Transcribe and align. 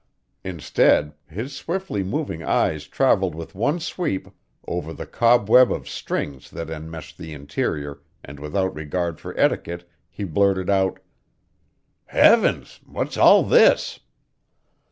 Instead 0.43 1.13
his 1.29 1.55
swiftly 1.55 2.01
moving 2.01 2.41
eyes 2.41 2.87
traveled 2.87 3.35
with 3.35 3.53
one 3.53 3.79
sweep 3.79 4.27
over 4.67 4.93
the 4.93 5.05
cobweb 5.05 5.71
of 5.71 5.87
strings 5.87 6.49
that 6.49 6.71
enmeshed 6.71 7.19
the 7.19 7.33
interior 7.33 8.01
and 8.25 8.39
without 8.39 8.73
regard 8.73 9.19
for 9.19 9.39
etiquette 9.39 9.87
he 10.09 10.23
blurted 10.23 10.71
out: 10.71 10.99
"Heavens! 12.07 12.79
What's 12.87 13.15
all 13.15 13.43
this?" 13.43 13.99